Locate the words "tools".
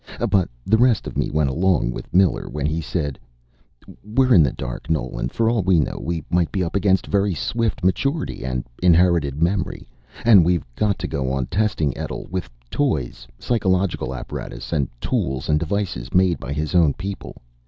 14.99-15.49